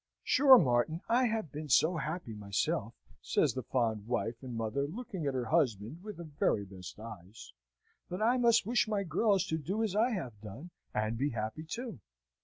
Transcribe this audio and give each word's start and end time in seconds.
"Sure, 0.23 0.57
Martin, 0.57 1.01
I 1.07 1.25
have 1.27 1.51
been 1.51 1.69
so 1.69 1.97
happy 1.97 2.33
myself," 2.33 2.95
says 3.21 3.53
the 3.53 3.61
fond 3.61 4.07
wife 4.07 4.41
and 4.41 4.55
mother, 4.55 4.87
looking 4.87 5.27
at 5.27 5.35
her 5.35 5.45
husband 5.45 6.01
with 6.01 6.17
her 6.17 6.23
very 6.23 6.65
best 6.65 6.99
eyes, 6.99 7.53
"that 8.09 8.19
I 8.19 8.37
must 8.37 8.65
wish 8.65 8.87
my 8.87 9.03
girls 9.03 9.45
to 9.45 9.59
do 9.59 9.83
as 9.83 9.95
I 9.95 10.09
have 10.09 10.41
done, 10.41 10.71
and 10.91 11.19
be 11.19 11.29
happy, 11.29 11.61
too!" 11.65 11.99